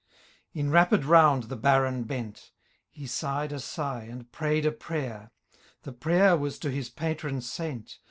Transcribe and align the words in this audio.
In 0.51 0.71
rapid 0.71 1.05
round 1.05 1.43
the 1.43 1.55
Baron 1.55 2.05
bent; 2.05 2.49
He 2.89 3.05
sighed 3.05 3.51
a 3.51 3.59
sigh, 3.59 4.05
and 4.09 4.31
pray*d 4.31 4.67
a 4.67 4.71
prayer; 4.71 5.29
The 5.83 5.93
prayer 5.93 6.35
was 6.35 6.57
to 6.61 6.71
his 6.71 6.89
patron 6.89 7.39
saint. 7.41 7.99